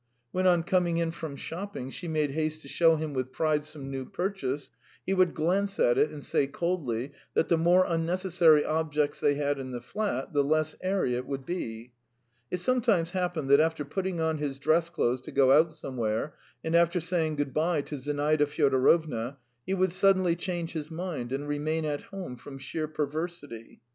When 0.31 0.47
on 0.47 0.63
coming 0.63 0.97
in 0.97 1.11
from 1.11 1.35
shopping 1.35 1.91
she 1.91 2.07
made 2.07 2.31
haste 2.31 2.63
to 2.63 2.67
show 2.67 2.95
him 2.95 3.13
with 3.13 3.31
pride 3.31 3.63
some 3.63 3.91
new 3.91 4.03
purchase, 4.03 4.71
he 5.05 5.13
would 5.13 5.35
glance 5.35 5.79
at 5.79 5.95
it 5.99 6.09
and 6.09 6.23
say 6.23 6.47
coldly 6.47 7.11
that 7.35 7.49
the 7.49 7.57
more 7.59 7.85
unnecessary 7.87 8.65
objects 8.65 9.19
they 9.19 9.35
had 9.35 9.59
in 9.59 9.69
the 9.69 9.79
flat, 9.79 10.33
the 10.33 10.43
less 10.43 10.75
airy 10.81 11.15
it 11.15 11.27
would 11.27 11.45
be. 11.45 11.91
It 12.49 12.59
sometimes 12.61 13.11
happened 13.11 13.47
that 13.51 13.59
after 13.59 13.85
putting 13.85 14.19
on 14.19 14.39
his 14.39 14.57
dress 14.57 14.89
clothes 14.89 15.21
to 15.21 15.31
go 15.31 15.51
out 15.51 15.71
somewhere, 15.71 16.33
and 16.63 16.73
after 16.73 16.99
saying 16.99 17.35
good 17.35 17.53
bye 17.53 17.81
to 17.81 17.99
Zinaida 17.99 18.47
Fyodorovna, 18.47 19.37
he 19.67 19.75
would 19.75 19.93
suddenly 19.93 20.35
change 20.35 20.71
his 20.73 20.89
mind 20.89 21.31
and 21.31 21.47
remain 21.47 21.85
at 21.85 22.01
home 22.09 22.37
from 22.37 22.57
sheer 22.57 22.87
perversity. 22.87 23.81